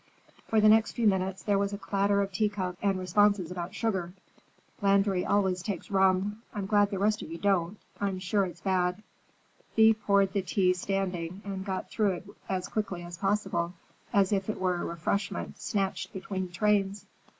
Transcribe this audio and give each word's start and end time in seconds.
For 0.47 0.59
the 0.59 0.67
next 0.67 0.93
few 0.93 1.05
minutes 1.05 1.43
there 1.43 1.59
was 1.59 1.73
a 1.73 1.77
clatter 1.77 2.23
of 2.23 2.31
teacups 2.31 2.79
and 2.81 2.97
responses 2.97 3.51
about 3.51 3.75
sugar. 3.75 4.13
"Landry 4.81 5.23
always 5.23 5.61
takes 5.61 5.91
rum. 5.91 6.41
I'm 6.55 6.65
glad 6.65 6.89
the 6.89 6.97
rest 6.97 7.21
of 7.21 7.29
you 7.31 7.37
don't. 7.37 7.77
I'm 7.99 8.17
sure 8.17 8.45
it's 8.47 8.61
bad." 8.61 9.03
Thea 9.75 9.93
poured 9.93 10.33
the 10.33 10.41
tea 10.41 10.73
standing 10.73 11.43
and 11.45 11.63
got 11.63 11.91
through 11.91 12.13
with 12.15 12.29
it 12.29 12.35
as 12.49 12.67
quickly 12.67 13.03
as 13.03 13.19
possible, 13.19 13.75
as 14.11 14.31
if 14.31 14.49
it 14.49 14.59
were 14.59 14.77
a 14.81 14.85
refreshment 14.85 15.61
snatched 15.61 16.11
between 16.13 16.49
trains. 16.49 17.05